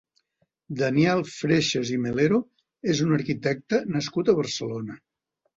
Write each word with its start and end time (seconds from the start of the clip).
Daniel 0.79 1.19
Freixes 1.33 1.91
i 1.97 1.99
Melero 2.07 2.41
és 2.95 3.05
un 3.09 3.15
arquitecte 3.19 3.85
nascut 3.97 4.33
a 4.35 4.39
Barcelona. 4.41 4.99